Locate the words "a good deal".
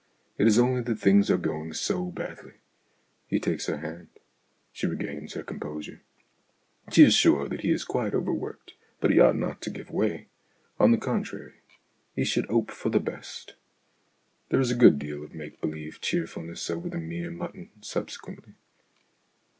14.71-15.23